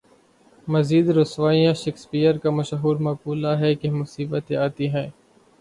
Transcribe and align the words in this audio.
مزید 0.67 1.07
رسوائیاں 1.09 1.73
شیکسپیئر 1.73 2.37
کا 2.37 2.49
مشہور 2.51 2.95
مقولہ 2.99 3.53
ہے 3.59 3.73
کہ 3.75 3.91
مصیبتیں 3.91 4.55
آتی 4.57 4.89
ہیں۔ 4.89 5.09